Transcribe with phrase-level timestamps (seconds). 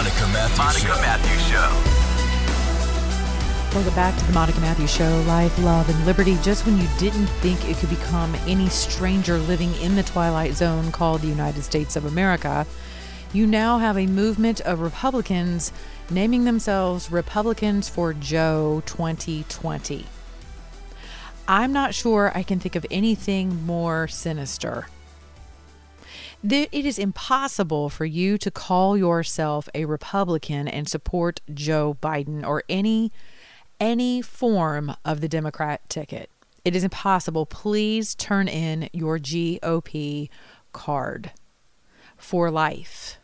[0.00, 1.00] Monica Matthews Monica Show.
[1.02, 1.68] Matthews Show.
[3.76, 6.38] Welcome back to the Monica Matthews Show, Life, Love, and Liberty.
[6.42, 10.90] Just when you didn't think it could become any stranger living in the twilight zone
[10.90, 12.66] called the United States of America,
[13.34, 15.70] you now have a movement of Republicans
[16.08, 20.06] naming themselves Republicans for Joe 2020.
[21.46, 24.86] I'm not sure I can think of anything more sinister.
[26.42, 32.64] It is impossible for you to call yourself a Republican and support Joe Biden or
[32.68, 33.12] any
[33.78, 36.30] any form of the Democrat ticket.
[36.64, 37.46] It is impossible.
[37.46, 40.28] Please turn in your GOP
[40.72, 41.32] card
[42.16, 43.18] for life.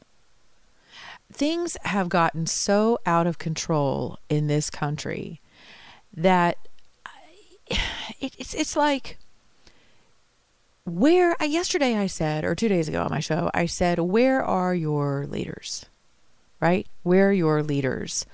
[1.33, 5.41] Things have gotten so out of control in this country
[6.15, 6.57] that
[8.21, 9.19] it, it's it's like
[10.87, 14.43] where I, yesterday I said or 2 days ago on my show I said where
[14.43, 15.85] are your leaders?
[16.59, 16.87] Right?
[17.03, 18.25] Where are your leaders?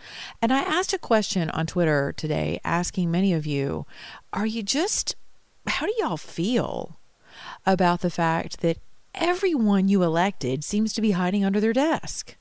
[0.40, 3.84] And I asked a question on Twitter today asking many of you,
[4.32, 5.16] are you just
[5.66, 6.98] how do y'all feel
[7.66, 8.78] about the fact that
[9.14, 12.36] everyone you elected seems to be hiding under their desk?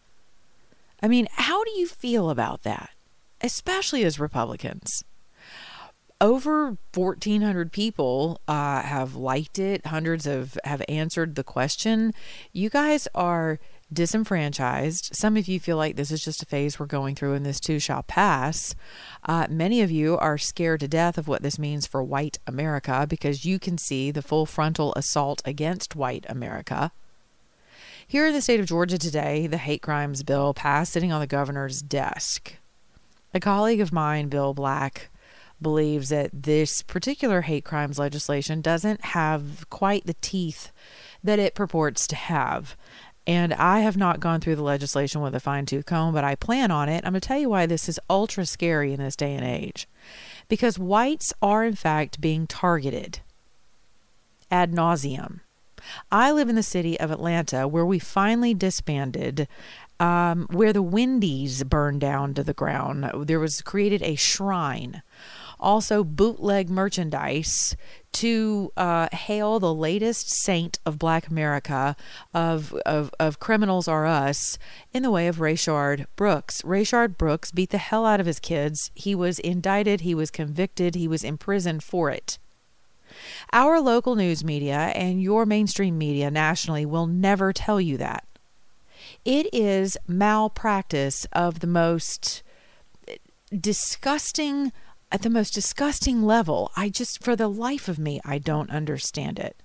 [1.02, 2.92] I mean, how do you feel about that?
[3.42, 5.04] Especially as Republicans
[6.22, 12.14] over 1400 people uh, have liked it hundreds of have answered the question.
[12.54, 13.60] You guys are
[13.92, 15.10] disenfranchised.
[15.14, 17.60] Some of you feel like this is just a phase we're going through and this
[17.60, 18.76] too shall pass.
[19.26, 23.06] Uh, many of you are scared to death of what this means for white america
[23.10, 26.92] because you can see the full frontal assault against white america.
[28.08, 31.28] Here in the state of georgia today the hate crimes bill passed sitting on the
[31.28, 32.58] governor's desk.
[33.34, 35.10] A colleague of mine bill black
[35.62, 40.72] believes that this particular hate crimes legislation doesn't have quite the teeth
[41.24, 42.76] that it purports to have.
[43.28, 46.36] And I have not gone through the legislation with a fine tooth comb, but I
[46.36, 47.04] plan on it.
[47.06, 49.88] I'm going to tell you why this is ultra scary in this day and age.
[50.50, 53.20] Because whites are, in fact, being targeted
[54.50, 55.42] ad nauseum.
[56.12, 59.48] I live in the city of Atlanta where we finally disbanded
[60.00, 63.10] um, where the Wendy's burned down to the ground.
[63.28, 65.04] There was created a shrine
[65.62, 67.76] also bootleg merchandise
[68.14, 71.96] to uh, hail the latest saint of Black America,
[72.34, 74.58] of, of, of criminals are us,
[74.94, 76.62] in the way of Rayshard Brooks.
[76.64, 78.92] Rayshard Brooks beat the hell out of his kids.
[78.94, 82.38] He was indicted, he was convicted, he was imprisoned for it.
[83.54, 88.26] Our local news media and your mainstream media nationally will never tell you that.
[89.26, 92.44] It is malpractice of the most
[93.58, 94.72] disgusting
[95.12, 96.72] at the most disgusting level.
[96.76, 99.56] I just, for the life of me, I don't understand it.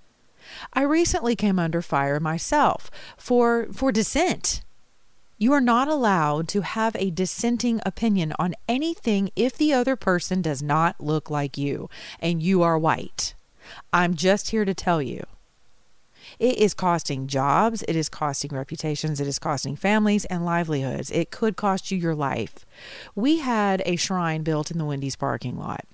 [0.72, 4.62] I recently came under fire myself for for dissent.
[5.38, 10.40] You are not allowed to have a dissenting opinion on anything if the other person
[10.40, 11.90] does not look like you
[12.20, 13.34] and you are white.
[13.92, 15.26] I'm just here to tell you.
[16.38, 21.10] It is costing jobs, it is costing reputations, it is costing families and livelihoods.
[21.10, 22.66] It could cost you your life.
[23.14, 25.84] We had a shrine built in the Wendy's parking lot.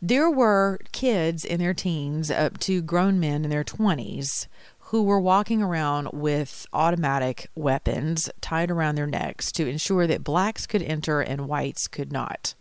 [0.00, 4.46] There were kids in their teens up to grown men in their 20s
[4.90, 10.64] who were walking around with automatic weapons tied around their necks to ensure that blacks
[10.64, 12.54] could enter and whites could not.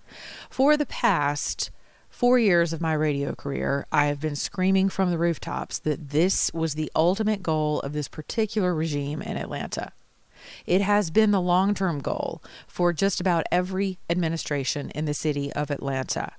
[0.50, 1.70] For the past
[2.16, 6.50] four years of my radio career, I have been screaming from the rooftops that this
[6.54, 9.92] was the ultimate goal of this particular regime in Atlanta.
[10.66, 15.52] It has been the long term goal for just about every administration in the city
[15.52, 16.32] of Atlanta.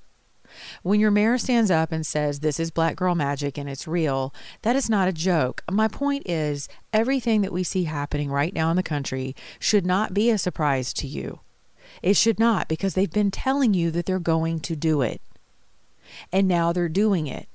[0.83, 4.33] When your mayor stands up and says this is black girl magic and it's real,
[4.63, 5.63] that is not a joke.
[5.71, 10.15] My point is, everything that we see happening right now in the country should not
[10.15, 11.41] be a surprise to you.
[12.03, 15.21] It should not, because they've been telling you that they're going to do it
[16.33, 17.49] and now they're doing it.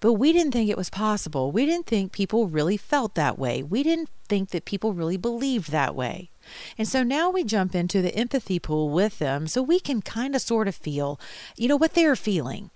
[0.00, 1.50] But we didn't think it was possible.
[1.50, 3.62] We didn't think people really felt that way.
[3.62, 6.30] We didn't think that people really believed that way.
[6.78, 10.34] And so now we jump into the empathy pool with them so we can kind
[10.34, 11.18] of sort of feel,
[11.56, 12.70] you know, what they're feeling,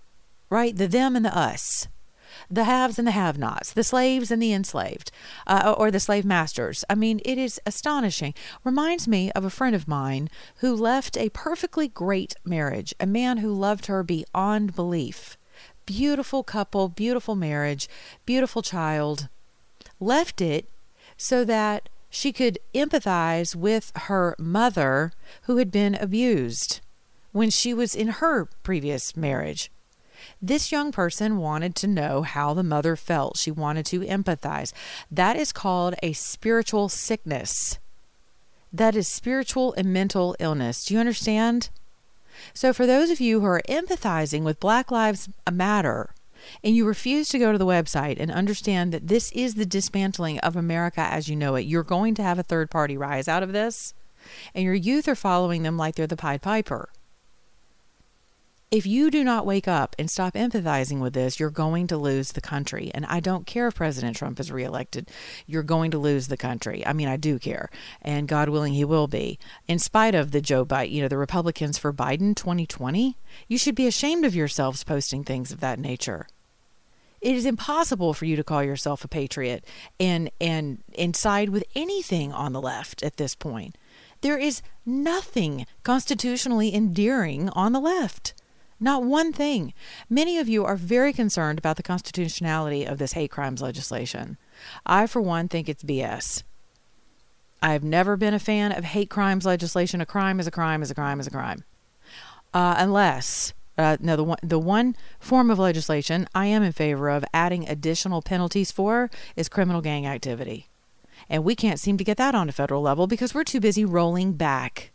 [0.51, 0.77] right?
[0.77, 1.89] The them and the us.
[2.51, 5.11] The haves and the have nots, the slaves and the enslaved,
[5.47, 6.85] uh, or the slave masters.
[6.89, 8.35] I mean, it is astonishing.
[8.65, 13.39] Reminds me of a friend of mine who left a perfectly great marriage, a man
[13.39, 15.37] who loved her beyond belief.
[15.87, 17.89] Beautiful couple, beautiful marriage,
[18.27, 19.29] beautiful child.
[20.01, 20.69] Left it
[21.17, 25.13] so that she could empathize with her mother
[25.43, 26.81] who had been abused
[27.33, 29.71] when she was in her previous marriage.
[30.41, 33.37] This young person wanted to know how the mother felt.
[33.37, 34.73] She wanted to empathize.
[35.11, 37.79] That is called a spiritual sickness.
[38.73, 40.85] That is spiritual and mental illness.
[40.85, 41.71] Do you understand?
[42.55, 46.11] So, for those of you who are empathizing with Black Lives Matter
[46.63, 50.39] and you refuse to go to the website and understand that this is the dismantling
[50.41, 53.43] of America as you know it, you're going to have a third party rise out
[53.43, 53.95] of this,
[54.55, 56.91] and your youth are following them like they're the Pied Piper.
[58.71, 62.33] If you do not wake up and stop empathizing with this, you're going to lose
[62.33, 62.91] the country.
[62.93, 65.11] And I don't care if President Trump is reelected,
[65.47, 66.87] you're going to lose the country.
[66.87, 67.71] I mean, I do care.
[68.03, 69.39] And God willing, he will be.
[69.67, 73.17] In spite of the Joe Biden, you know, the Republicans for Biden 2020,
[73.47, 76.27] you should be ashamed of yourselves posting things of that nature.
[77.23, 79.65] It is impossible for you to call yourself a patriot
[79.99, 83.77] and and and side with anything on the left at this point.
[84.21, 88.35] There is nothing constitutionally endearing on the left.
[88.81, 89.75] Not one thing.
[90.09, 94.37] Many of you are very concerned about the constitutionality of this hate crimes legislation.
[94.87, 96.45] I, for one, think it's BS.
[97.61, 100.01] I've never been a fan of hate crimes legislation.
[100.01, 101.65] A crime is a crime is a crime is a crime.
[102.55, 107.09] Uh, unless, uh, no, the one, the one form of legislation I am in favor
[107.09, 110.69] of adding additional penalties for is criminal gang activity.
[111.29, 113.85] And we can't seem to get that on a federal level because we're too busy
[113.85, 114.93] rolling back.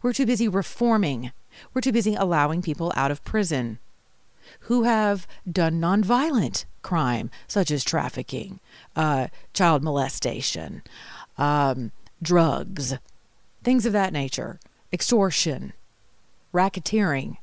[0.00, 1.32] We're too busy reforming
[1.72, 3.78] we're too busy allowing people out of prison
[4.60, 8.60] who have done nonviolent crime, such as trafficking,
[8.96, 10.82] uh, child molestation,
[11.38, 11.92] um,
[12.22, 12.96] drugs,
[13.62, 14.58] things of that nature,
[14.92, 15.72] extortion,
[16.52, 17.36] racketeering,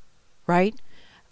[0.46, 0.76] right?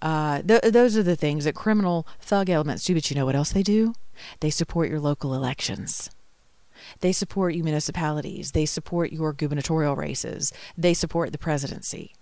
[0.02, 2.94] Uh, th- those are the things that criminal thug elements do.
[2.94, 3.94] But you know what else they do?
[4.40, 6.10] They support your local elections.
[7.00, 8.52] They support you municipalities.
[8.52, 10.54] They support your gubernatorial races.
[10.78, 12.14] They support the presidency.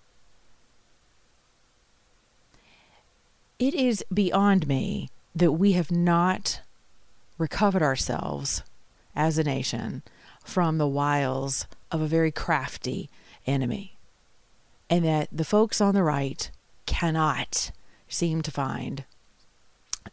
[3.59, 6.61] It is beyond me that we have not
[7.38, 8.63] recovered ourselves
[9.15, 10.03] as a nation
[10.44, 13.09] from the wiles of a very crafty
[13.45, 13.97] enemy.
[14.89, 16.50] And that the folks on the right
[16.85, 17.71] cannot
[18.07, 19.05] seem to find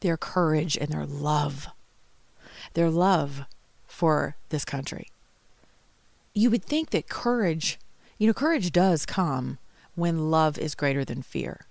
[0.01, 1.69] their courage and their love,
[2.75, 3.45] their love
[3.87, 5.09] for this country.
[6.35, 7.79] You would think that courage,
[8.17, 9.59] you know, courage does come
[9.95, 11.67] when love is greater than fear.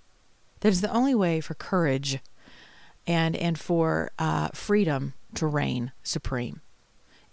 [0.62, 2.20] That is the only way for courage
[3.08, 6.62] and and for uh, freedom to reign supreme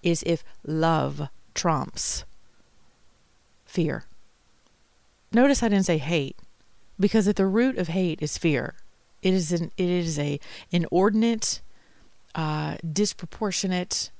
[0.02, 2.24] is if love trumps
[3.64, 4.04] fear.
[5.32, 6.36] Notice I didn't say hate
[6.98, 8.74] because at the root of hate is fear.
[9.22, 10.38] It is an it is a
[10.70, 11.60] inordinate,
[12.34, 14.10] uh, disproportionate,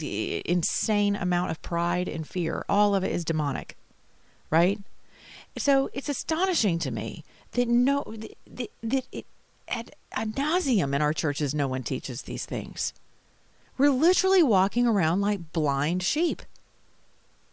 [0.00, 2.64] insane amount of pride and fear.
[2.68, 3.76] All of it is demonic,
[4.50, 4.78] right?
[5.58, 8.04] So it's astonishing to me that no
[8.46, 9.26] that, that it,
[9.68, 12.92] at ad nauseum in our churches no one teaches these things.
[13.78, 16.42] We're literally walking around like blind sheep.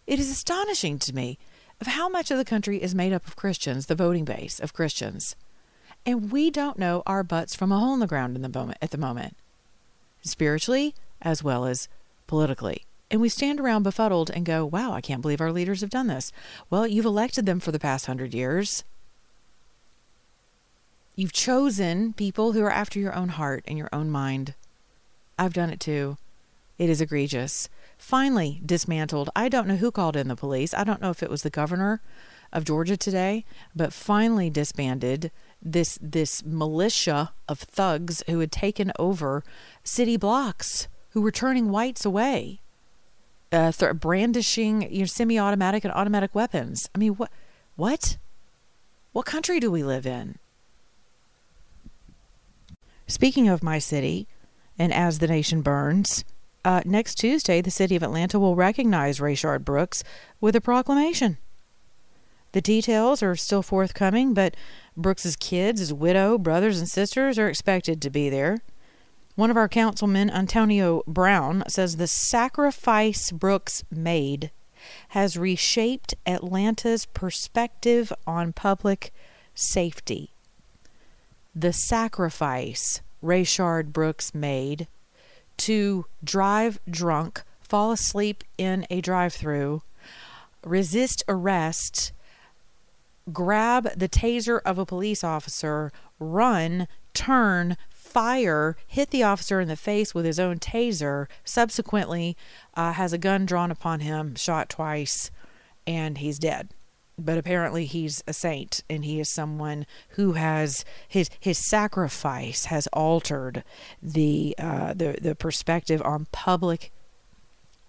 [0.05, 1.37] It is astonishing to me
[1.79, 4.73] of how much of the country is made up of Christians, the voting base of
[4.73, 5.35] Christians,
[6.05, 8.77] and we don't know our butts from a hole in the ground in the moment
[8.81, 9.37] at the moment,
[10.21, 11.87] spiritually as well as
[12.27, 12.85] politically.
[13.11, 16.07] And we stand around befuddled and go, "Wow, I can't believe our leaders have done
[16.07, 16.31] this."
[16.69, 18.83] Well, you've elected them for the past hundred years.
[21.19, 24.53] You've chosen people who are after your own heart and your own mind.
[25.37, 26.15] I've done it too.
[26.77, 27.67] It is egregious.
[27.97, 29.29] Finally dismantled.
[29.35, 30.73] I don't know who called in the police.
[30.73, 31.99] I don't know if it was the governor
[32.53, 33.43] of Georgia today,
[33.75, 35.29] but finally disbanded
[35.61, 39.43] this this militia of thugs who had taken over
[39.83, 42.61] city blocks, who were turning whites away,
[43.51, 46.89] uh, th- brandishing you know, semi-automatic and automatic weapons.
[46.95, 47.29] I mean, what,
[47.75, 48.15] what,
[49.11, 50.39] what country do we live in?
[53.09, 54.27] Speaking of my city,
[54.77, 56.23] and as the nation burns,
[56.63, 60.03] uh, next Tuesday, the city of Atlanta will recognize Rayshard Brooks
[60.39, 61.39] with a proclamation.
[62.51, 64.55] The details are still forthcoming, but
[64.95, 68.59] Brooks's kids, his widow, brothers, and sisters are expected to be there.
[69.33, 74.51] One of our councilmen, Antonio Brown, says the sacrifice Brooks made
[75.09, 79.11] has reshaped Atlanta's perspective on public
[79.55, 80.31] safety
[81.59, 84.87] the sacrifice Rayshard Brooks made
[85.57, 89.81] to drive drunk, fall asleep in a drive through,
[90.63, 92.13] resist arrest,
[93.33, 99.75] grab the taser of a police officer, run, turn, fire, hit the officer in the
[99.75, 102.37] face with his own taser, subsequently
[102.75, 105.29] uh, has a gun drawn upon him, shot twice,
[105.85, 106.69] and he's dead
[107.19, 112.87] but apparently he's a saint and he is someone who has his his sacrifice has
[112.87, 113.63] altered
[114.01, 116.91] the uh, the the perspective on public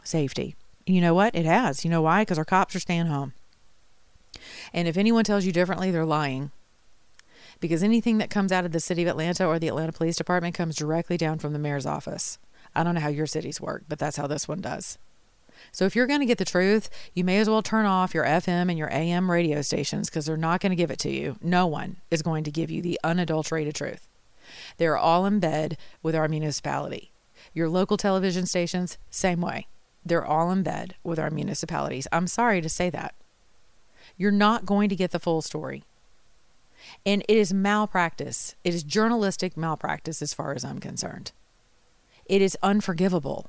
[0.03, 0.57] safety
[0.87, 1.35] You know what?
[1.35, 1.85] It has.
[1.85, 2.23] You know why?
[2.23, 3.33] Because our cops are staying home.
[4.73, 6.51] And if anyone tells you differently, they're lying.
[7.61, 10.55] Because anything that comes out of the city of Atlanta or the Atlanta Police Department
[10.55, 12.39] comes directly down from the mayor's office.
[12.75, 14.99] I don't know how your cities work, but that's how this one does.
[15.73, 18.25] So if you're going to get the truth, you may as well turn off your
[18.25, 21.37] FM and your AM radio stations because they're not going to give it to you.
[21.41, 24.09] No one is going to give you the unadulterated truth.
[24.79, 27.13] They're all in bed with our municipality.
[27.53, 29.67] Your local television stations, same way.
[30.05, 32.09] They're all in bed with our municipalities.
[32.11, 33.15] I'm sorry to say that.
[34.17, 35.85] You're not going to get the full story.
[37.05, 38.55] And it is malpractice.
[38.65, 41.33] It is journalistic malpractice as far as I'm concerned.
[42.25, 43.49] It is unforgivable.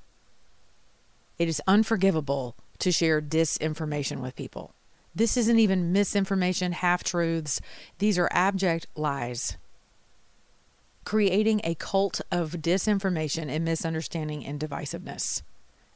[1.38, 4.74] It is unforgivable to share disinformation with people.
[5.14, 7.60] This isn't even misinformation, half truths.
[7.98, 9.58] These are abject lies.
[11.04, 15.42] Creating a cult of disinformation and misunderstanding and divisiveness.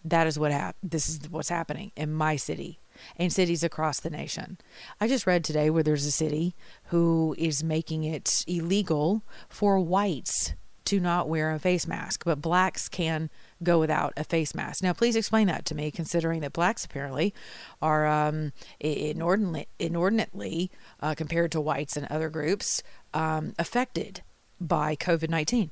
[0.04, 2.80] That is what hap- this is what's happening in my city
[3.18, 4.58] and cities across the nation.
[5.00, 10.54] I just read today where there's a city who is making it illegal for whites
[10.86, 13.30] to not wear a face mask, but blacks can
[13.64, 14.84] go without a face mask.
[14.84, 17.34] Now, please explain that to me, considering that blacks apparently
[17.82, 20.72] are um, inordinately, inordinately
[21.02, 22.84] uh, compared to whites and other groups
[23.14, 24.22] um, affected
[24.60, 25.72] by COVID 19.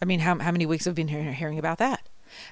[0.00, 2.08] I mean, how, how many weeks have we been hearing about that?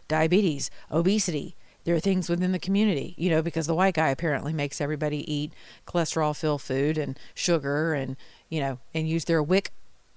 [0.09, 4.53] Diabetes, obesity, there are things within the community, you know, because the white guy apparently
[4.53, 5.53] makes everybody eat
[5.87, 8.17] cholesterol filled food and sugar and,
[8.49, 9.71] you know, and use their WIC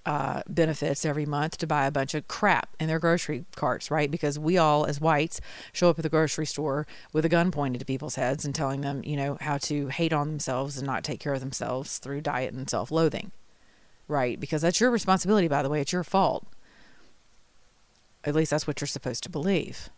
[0.08, 4.10] uh, benefits every month to buy a bunch of crap in their grocery carts, right?
[4.10, 5.42] Because we all, as whites,
[5.74, 8.80] show up at the grocery store with a gun pointed to people's heads and telling
[8.80, 12.22] them, you know, how to hate on themselves and not take care of themselves through
[12.22, 13.34] diet and self loathing,
[14.08, 14.40] right?
[14.40, 15.82] Because that's your responsibility, by the way.
[15.82, 16.48] It's your fault.
[18.24, 19.90] At least that's what you're supposed to believe.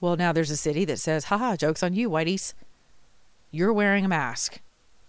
[0.00, 2.54] Well, now there's a city that says, haha, joke's on you, whiteys.
[3.50, 4.60] You're wearing a mask.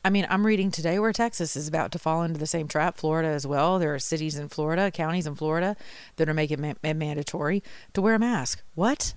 [0.06, 2.98] I mean, I'm reading today where Texas is about to fall into the same trap,
[2.98, 3.80] Florida as well.
[3.80, 5.78] There are cities in Florida, counties in Florida
[6.18, 8.62] that are making it ma- mandatory to wear a mask.
[8.76, 9.14] What?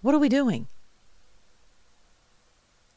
[0.00, 0.68] What are we doing?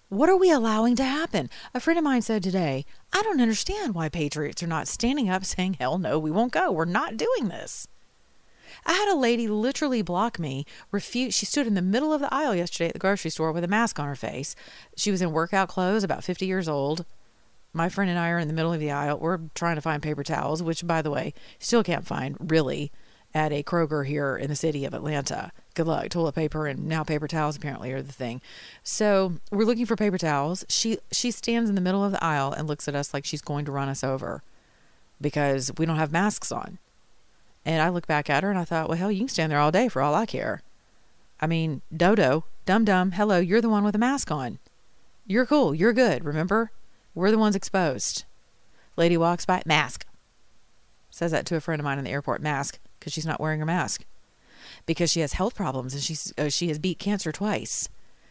[0.10, 1.50] What are we allowing to happen?
[1.74, 5.44] A friend of mine said today, I don't understand why patriots are not standing up
[5.44, 6.72] saying, hell no, we won't go.
[6.72, 7.90] We're not doing this.
[8.86, 11.34] I had a lady literally block me, refuse.
[11.34, 13.68] She stood in the middle of the aisle yesterday at the grocery store with a
[13.68, 14.56] mask on her face.
[14.96, 17.06] She was in workout clothes, about 50 years old.
[17.74, 19.20] My friend and I are in the middle of the aisle.
[19.20, 22.92] We're trying to find paper towels, which, by the way, still can't find really
[23.34, 25.52] at a Kroger here in the city of Atlanta.
[25.76, 26.10] Good luck.
[26.10, 28.42] Toilet paper and now paper towels apparently are the thing.
[28.84, 30.66] So we're looking for paper towels.
[30.70, 33.42] She she stands in the middle of the aisle and looks at us like she's
[33.42, 34.42] going to run us over
[35.22, 36.80] because we don't have masks on.
[37.68, 39.60] And I looked back at her and I thought, well, hell, you can stand there
[39.60, 40.62] all day for all I care.
[41.42, 44.60] I mean, Dodo, dum dum, hello, you're the one with a mask on.
[45.26, 45.76] You're cool.
[45.76, 46.24] You're good.
[46.24, 46.72] Remember?
[47.14, 48.24] We're the ones exposed.
[48.96, 50.06] Lady walks by, mask.
[51.10, 53.60] Says that to a friend of mine in the airport, mask, because she's not wearing
[53.60, 54.06] her mask.
[54.86, 57.90] Because she has health problems and she's, uh, she has beat cancer twice.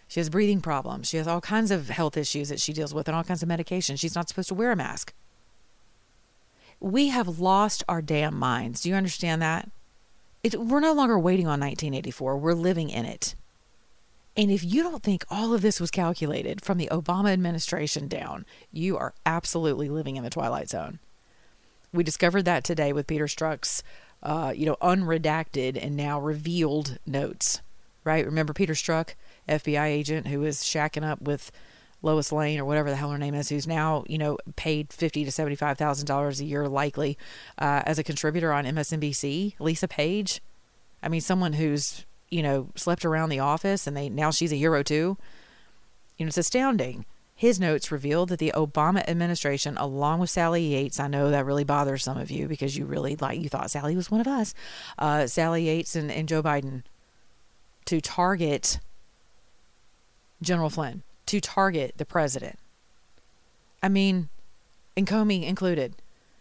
[0.08, 1.10] She has breathing problems.
[1.10, 3.50] She has all kinds of health issues that she deals with and all kinds of
[3.50, 3.96] medication.
[3.96, 5.12] She's not supposed to wear a mask
[6.80, 8.80] we have lost our damn minds.
[8.80, 9.70] Do you understand that?
[10.42, 13.34] It, we're no longer waiting on 1984, we're living in it.
[14.36, 18.44] And if you don't think all of this was calculated from the Obama administration down,
[18.70, 20.98] you are absolutely living in the twilight zone.
[21.92, 23.82] We discovered that today with Peter Strzok's,
[24.22, 27.62] uh, you know, unredacted and now revealed notes.
[28.04, 28.26] Right?
[28.26, 29.14] Remember Peter Strzok,
[29.48, 31.50] FBI agent who was shacking up with
[32.06, 35.24] Lois Lane or whatever the hell her name is, who's now you know paid fifty
[35.24, 37.18] to seventy five thousand dollars a year likely
[37.58, 39.54] uh, as a contributor on MSNBC.
[39.58, 40.40] Lisa Page,
[41.02, 44.56] I mean, someone who's you know slept around the office and they now she's a
[44.56, 45.18] hero too.
[46.16, 47.04] You know, it's astounding.
[47.34, 51.64] His notes revealed that the Obama administration, along with Sally Yates, I know that really
[51.64, 54.54] bothers some of you because you really like you thought Sally was one of us,
[54.98, 56.84] uh, Sally Yates and, and Joe Biden,
[57.84, 58.78] to target
[60.40, 62.58] General Flynn to target the president.
[63.82, 64.28] I mean,
[64.96, 65.94] and Comey included.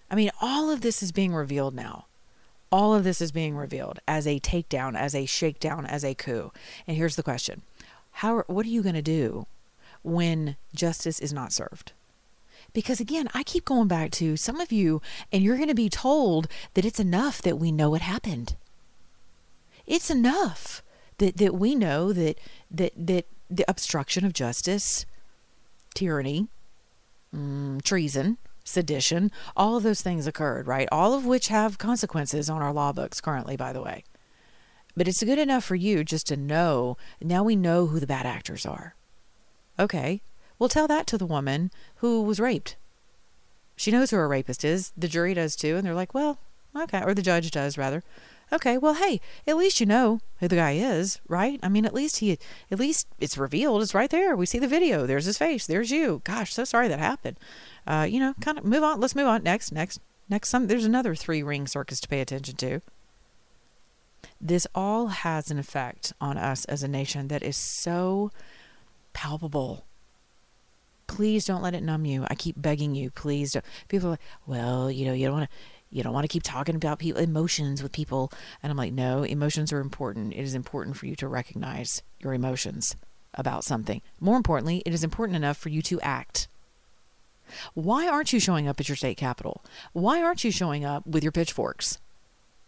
[0.10, 2.06] I mean, all of this is being revealed now.
[2.72, 6.52] All of this is being revealed as a takedown, as a shakedown, as a coup.
[6.88, 7.62] And here's the question
[8.12, 9.48] How, what are you going to do
[10.04, 11.94] when justice is not served?
[12.74, 15.02] Because again, I keep going back to some of you,
[15.32, 18.56] and you're going to be told that it's enough that we know what happened.
[19.86, 20.84] It's enough
[21.20, 22.38] that, that we know that,
[22.70, 25.06] that, that the obstruction of justice,
[25.94, 26.48] tyranny,
[27.36, 30.88] mm, treason, sedition, all of those things occurred, right?
[30.92, 34.04] All of which have consequences on our law books currently, by the way.
[34.98, 36.98] But it's good enough for you just to know.
[37.22, 38.96] Now we know who the bad actors are.
[39.78, 40.22] Okay,
[40.58, 42.76] well, tell that to the woman who was raped.
[43.76, 44.94] She knows who her rapist is.
[44.98, 45.76] The jury does too.
[45.76, 46.40] And they're like, well,
[46.76, 47.02] okay.
[47.04, 48.04] Or the judge does, rather.
[48.54, 51.60] Okay, well, hey, at least you know who the guy is, right?
[51.64, 52.38] I mean, at least he,
[52.72, 53.82] at least it's revealed.
[53.82, 54.36] It's right there.
[54.36, 55.06] We see the video.
[55.06, 55.66] There's his face.
[55.66, 56.22] There's you.
[56.24, 57.40] Gosh, so sorry that happened.
[57.88, 59.00] Uh, you know, kind of move on.
[59.00, 59.44] Let's move on.
[59.44, 60.00] Next, next,
[60.30, 60.50] next.
[60.50, 62.82] Some there's another three ring circus to pay attention to.
[64.40, 68.32] This all has an effect on us as a nation that is so
[69.14, 69.86] palpable
[71.08, 72.26] please don't let it numb you.
[72.30, 73.54] I keep begging you, please.
[73.54, 73.66] Don't.
[73.88, 75.58] People are like, well, you know, you don't want to.
[75.96, 78.30] You don't want to keep talking about people emotions with people,
[78.62, 80.34] and I'm like, no, emotions are important.
[80.34, 82.98] It is important for you to recognize your emotions
[83.34, 84.02] about something.
[84.20, 86.50] More importantly, it is important enough for you to act.
[87.76, 89.64] Why aren't you showing up at your state capitol?
[89.94, 91.98] Why aren't you showing up with your pitchforks?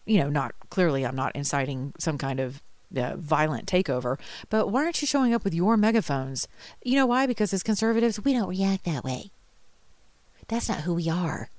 [0.05, 2.62] You know, not clearly, I'm not inciting some kind of
[2.96, 4.17] uh, violent takeover.
[4.50, 6.48] But why aren't you showing up with your megaphones?
[6.81, 7.25] You know why?
[7.25, 9.31] Because as conservatives, we don't react that way.
[10.48, 11.50] That's not who we are.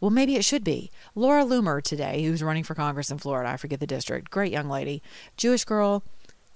[0.00, 0.90] Well, maybe it should be.
[1.14, 4.68] Laura Loomer today, who's running for Congress in Florida, I forget the district, great young
[4.68, 5.02] lady,
[5.36, 6.02] Jewish girl.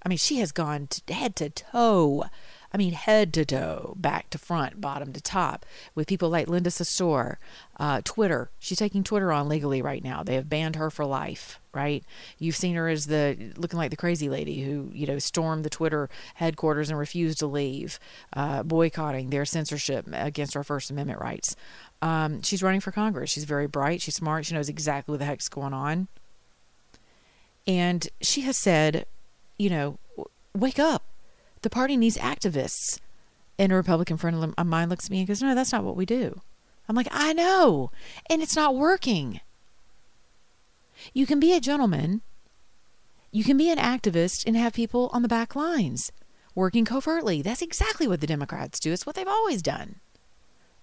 [0.05, 2.25] I mean, she has gone to head to toe
[2.73, 5.67] I mean, head to toe, back to front, bottom to top,
[5.97, 7.37] with people like Linda Sarsour,
[7.81, 8.51] uh, Twitter.
[8.61, 10.23] She's taking Twitter on legally right now.
[10.23, 12.05] They have banned her for life, right?
[12.39, 15.71] You've seen her as the looking like the crazy lady who, you know, stormed the
[15.71, 17.99] Twitter headquarters and refused to leave,
[18.35, 21.57] uh, boycotting their censorship against our First Amendment rights.
[22.03, 23.31] Um, she's running for Congress.
[23.31, 24.01] She's very bright.
[24.01, 24.47] She's smart.
[24.47, 26.09] She knows exactly what the heck's going on.
[27.67, 29.07] And she has said,
[29.59, 29.99] you know,
[30.55, 31.05] wake up
[31.63, 33.01] the party needs activists.
[33.59, 35.97] And a Republican friend of mine looks at me and goes, No, that's not what
[35.97, 36.41] we do.
[36.89, 37.91] I'm like, I know.
[38.29, 39.41] And it's not working.
[41.13, 42.23] You can be a gentleman,
[43.31, 46.11] you can be an activist and have people on the back lines
[46.55, 47.43] working covertly.
[47.43, 48.93] That's exactly what the Democrats do.
[48.93, 49.97] It's what they've always done.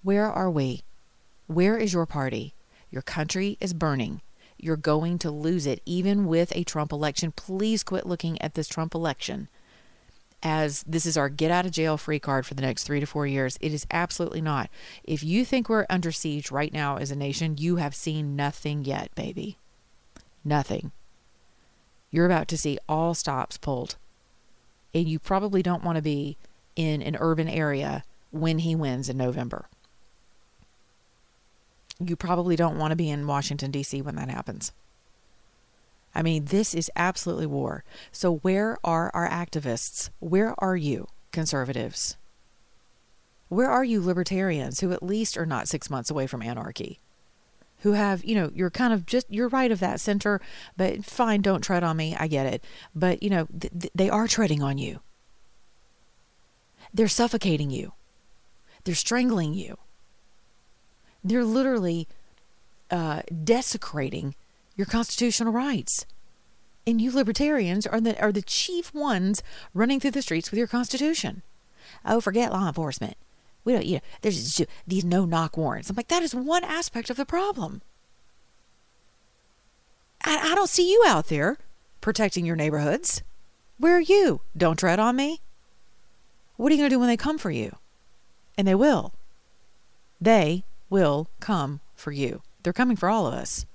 [0.01, 0.83] Where are we?
[1.47, 2.53] Where is your party?
[2.91, 4.21] Your country is burning.
[4.57, 7.31] You're going to lose it, even with a Trump election.
[7.31, 9.49] Please quit looking at this Trump election
[10.43, 13.05] as this is our get out of jail free card for the next three to
[13.05, 13.57] four years.
[13.61, 14.69] It is absolutely not.
[15.03, 18.85] If you think we're under siege right now as a nation, you have seen nothing
[18.85, 19.57] yet, baby.
[20.43, 20.91] Nothing.
[22.11, 23.95] You're about to see all stops pulled.
[24.93, 26.37] And you probably don't want to be
[26.75, 29.65] in an urban area when he wins in November.
[31.99, 34.01] You probably don't want to be in Washington, D.C.
[34.01, 34.71] when that happens.
[36.13, 37.83] I mean, this is absolutely war.
[38.11, 40.09] So, where are our activists?
[40.19, 42.17] Where are you, conservatives?
[43.49, 46.99] Where are you, libertarians, who at least are not six months away from anarchy?
[47.81, 50.41] Who have, you know, you're kind of just, you're right of that center,
[50.75, 52.15] but fine, don't tread on me.
[52.19, 52.63] I get it.
[52.95, 54.99] But, you know, th- th- they are treading on you.
[56.93, 57.93] They're suffocating you.
[58.83, 59.77] They're strangling you.
[61.23, 62.07] They're literally
[62.89, 64.35] uh, desecrating
[64.75, 66.05] your constitutional rights.
[66.85, 70.67] And you libertarians are the are the chief ones running through the streets with your
[70.67, 71.41] constitution.
[72.05, 73.17] Oh, forget law enforcement.
[73.65, 75.89] We don't, you know, there's these no knock warrants.
[75.89, 77.81] I'm like, that is one aspect of the problem.
[80.23, 81.57] I, I don't see you out there
[81.99, 83.23] protecting your neighborhoods.
[83.77, 84.39] Where are you?
[84.55, 85.41] Don't tread on me.
[86.55, 87.75] What are you going to do when they come for you?
[88.57, 89.13] And they will.
[90.21, 92.41] They will come for you.
[92.63, 93.65] They're coming for all of us.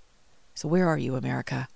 [0.54, 1.68] So, where are you, America?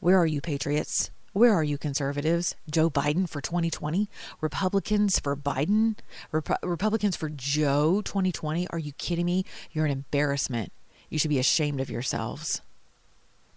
[0.00, 1.10] Where are you, patriots?
[1.32, 2.54] Where are you, conservatives?
[2.70, 4.08] Joe Biden for 2020?
[4.40, 5.96] Republicans for Biden?
[6.30, 8.68] Rep- Republicans for Joe 2020?
[8.68, 9.44] Are you kidding me?
[9.72, 10.72] You're an embarrassment.
[11.10, 12.62] You should be ashamed of yourselves.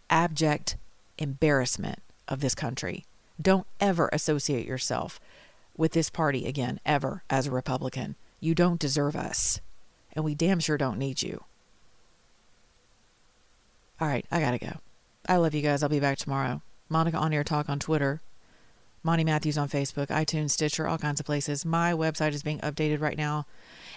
[0.09, 0.77] Abject
[1.19, 3.05] embarrassment of this country.
[3.39, 5.19] Don't ever associate yourself
[5.77, 8.15] with this party again, ever, as a Republican.
[8.39, 9.61] You don't deserve us.
[10.17, 11.43] And we damn sure don't need you.
[14.01, 14.79] All right, I gotta go.
[15.29, 15.83] I love you guys.
[15.83, 16.63] I'll be back tomorrow.
[16.89, 18.21] Monica On Air Talk on Twitter.
[19.03, 21.67] Monty Matthews on Facebook, iTunes, Stitcher, all kinds of places.
[21.67, 23.45] My website is being updated right now.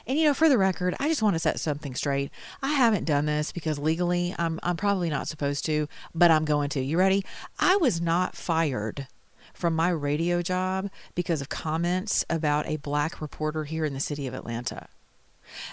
[0.07, 2.31] And you know, for the record, I just want to set something straight.
[2.63, 6.69] I haven't done this because legally I'm I'm probably not supposed to, but I'm going
[6.71, 6.83] to.
[6.83, 7.25] You ready?
[7.59, 9.07] I was not fired
[9.55, 14.27] from my radio job because of comments about a black reporter here in the city
[14.27, 14.89] of Atlanta.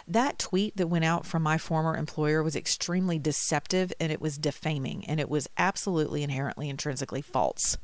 [0.08, 4.38] That tweet that went out from my former employer was extremely deceptive and it was
[4.38, 7.78] defaming and it was absolutely inherently intrinsically false.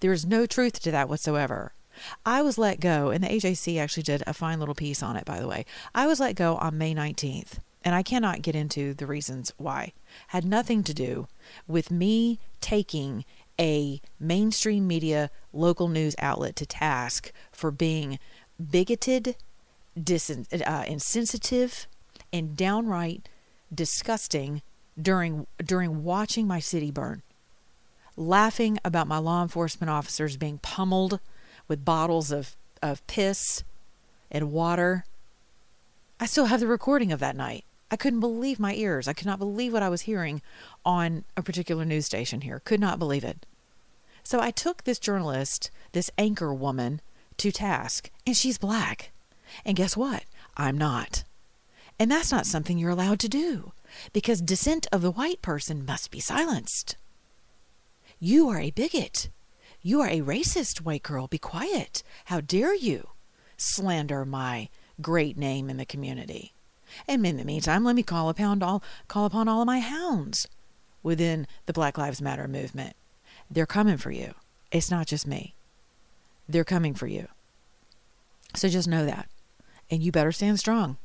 [0.00, 1.72] There is no truth to that whatsoever.
[2.24, 5.24] I was let go, and the AJC actually did a fine little piece on it,
[5.24, 5.66] by the way.
[5.94, 9.92] I was let go on May 19th, and I cannot get into the reasons why.
[10.28, 11.28] Had nothing to do
[11.66, 13.24] with me taking
[13.60, 18.18] a mainstream media local news outlet to task for being
[18.70, 19.36] bigoted,
[20.00, 21.86] dis- uh, insensitive,
[22.32, 23.28] and downright
[23.72, 24.62] disgusting
[25.00, 27.22] during during watching my city burn.
[28.16, 31.18] Laughing about my law enforcement officers being pummeled
[31.66, 33.64] with bottles of, of piss
[34.30, 35.04] and water.
[36.20, 37.64] I still have the recording of that night.
[37.90, 39.08] I couldn't believe my ears.
[39.08, 40.42] I could not believe what I was hearing
[40.84, 42.60] on a particular news station here.
[42.64, 43.46] Could not believe it.
[44.22, 47.00] So I took this journalist, this anchor woman,
[47.38, 49.11] to task, and she's black.
[49.64, 50.24] And guess what?
[50.56, 51.24] I'm not.
[51.98, 53.72] And that's not something you're allowed to do
[54.12, 56.96] because dissent of the white person must be silenced.
[58.18, 59.28] You are a bigot.
[59.82, 61.26] You are a racist, white girl.
[61.26, 62.02] Be quiet.
[62.26, 63.08] How dare you
[63.56, 64.68] slander my
[65.00, 66.54] great name in the community?
[67.08, 70.46] And in the meantime, let me call upon all call upon all of my hounds
[71.02, 72.94] within the Black Lives Matter movement.
[73.50, 74.34] They're coming for you.
[74.70, 75.54] It's not just me.
[76.48, 77.28] They're coming for you.
[78.54, 79.28] So just know that.
[79.92, 80.96] And you better stand strong.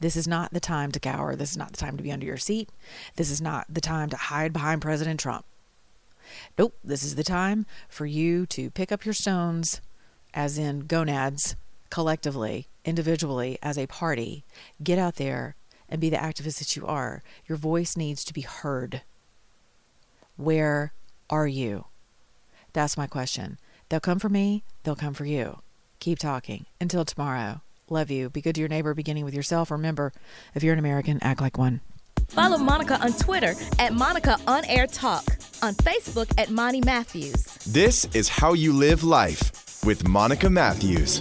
[0.00, 1.36] This is not the time to cower.
[1.36, 2.70] This is not the time to be under your seat.
[3.16, 5.44] This is not the time to hide behind President Trump.
[6.58, 9.82] Nope, this is the time for you to pick up your stones,
[10.32, 11.54] as in gonads,
[11.90, 14.42] collectively, individually, as a party.
[14.82, 15.54] Get out there
[15.86, 17.22] and be the activist that you are.
[17.46, 19.02] Your voice needs to be heard.
[20.38, 20.94] Where
[21.28, 21.84] are you?
[22.72, 23.58] That's my question.
[23.90, 25.60] They'll come for me, they'll come for you.
[26.00, 26.64] Keep talking.
[26.80, 27.60] Until tomorrow.
[27.90, 28.30] Love you.
[28.30, 29.70] Be good to your neighbor, beginning with yourself.
[29.70, 30.12] Remember,
[30.54, 31.80] if you're an American, act like one.
[32.28, 35.24] Follow Monica on Twitter at Monica On Air Talk,
[35.62, 37.44] on Facebook at Monty Matthews.
[37.66, 41.20] This is How You Live Life with Monica Matthews.